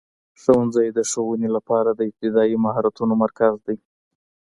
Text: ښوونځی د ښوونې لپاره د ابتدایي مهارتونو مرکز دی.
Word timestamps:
ښوونځی 0.41 0.87
د 0.97 0.99
ښوونې 1.11 1.49
لپاره 1.55 1.89
د 1.93 2.01
ابتدایي 2.09 2.55
مهارتونو 2.65 3.13
مرکز 3.23 3.53
دی. 3.67 3.77